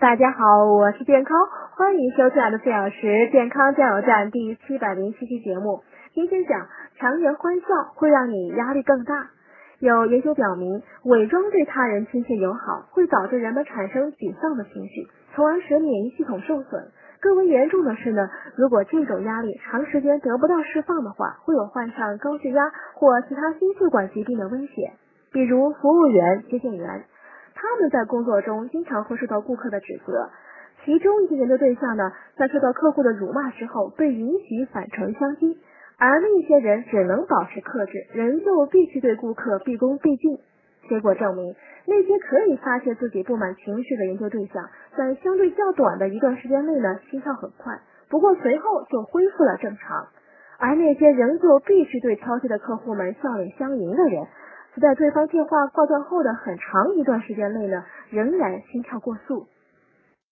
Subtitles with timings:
[0.00, 1.36] 大家好，我是健康，
[1.74, 5.82] 欢迎收看的四小时健康加油站第七百零七期节目。
[6.14, 9.30] 今天讲强颜欢笑会让你压力更大。
[9.80, 16.92] 有研究表明，伪装对他人亲切友好会导致人们产生沮丧的情绪，从而使免疫系统受损。
[17.18, 22.62] 更为严重的是呢，如果这种压力长时间得不到释放的话，会有患上高血压
[22.94, 24.92] 或其他心血管疾病的危险。
[25.32, 27.02] 比如服务员、接线员。
[27.60, 30.30] 他们在工作中经常会受到顾客的指责，
[30.84, 35.56] 其中一些研究对象呢，在受到客户的辱骂之后，被允许反唇相讥，
[35.98, 40.38] 而另一些人只能保持克制，仍旧必须对顾客毕恭毕敬。
[40.88, 44.64] 结果证明，那些可以发泄自己不满情绪的研究对象，
[44.96, 50.06] 在相对较短的一段时间内呢，心跳很快，不过随后就恢复了正常；
[50.60, 54.28] 而那些仍旧必须对挑剔的客户们笑脸相迎的人。
[54.80, 59.46] 在对方电话挂断后的很长一段时间内呢，仍然心跳过速。